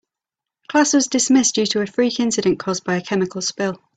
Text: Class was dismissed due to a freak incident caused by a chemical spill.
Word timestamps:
Class 0.67 0.95
was 0.95 1.05
dismissed 1.09 1.53
due 1.53 1.67
to 1.67 1.81
a 1.81 1.85
freak 1.85 2.19
incident 2.19 2.57
caused 2.57 2.83
by 2.83 2.95
a 2.95 3.03
chemical 3.03 3.39
spill. 3.39 3.79